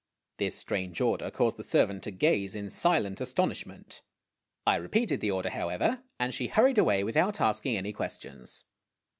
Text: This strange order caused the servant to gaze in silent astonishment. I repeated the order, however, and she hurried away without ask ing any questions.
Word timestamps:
This 0.37 0.55
strange 0.55 0.99
order 0.99 1.29
caused 1.29 1.57
the 1.57 1.63
servant 1.63 2.01
to 2.05 2.09
gaze 2.11 2.55
in 2.55 2.71
silent 2.71 3.21
astonishment. 3.21 4.01
I 4.65 4.77
repeated 4.77 5.21
the 5.21 5.29
order, 5.29 5.51
however, 5.51 6.01
and 6.19 6.33
she 6.33 6.47
hurried 6.47 6.79
away 6.79 7.03
without 7.03 7.39
ask 7.39 7.63
ing 7.67 7.77
any 7.77 7.93
questions. 7.93 8.63